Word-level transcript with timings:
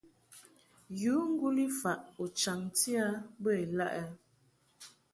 Yu 1.01 1.15
ŋguli 1.29 1.65
faʼ 1.81 2.01
u 2.23 2.25
chaŋti 2.39 2.91
a 3.05 3.07
bə 3.41 3.51
ilaʼ 3.63 3.91
ɛ? 4.03 4.05